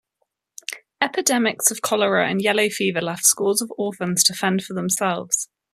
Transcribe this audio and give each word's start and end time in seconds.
Epidemics 0.99 1.69
of 1.69 1.83
cholera, 1.83 2.27
and 2.27 2.41
yellow 2.41 2.69
fever 2.69 3.01
left 3.01 3.23
scores 3.23 3.61
of 3.61 3.71
orphans 3.77 4.23
to 4.23 4.33
fend 4.33 4.63
for 4.63 4.73
themselves. 4.73 5.47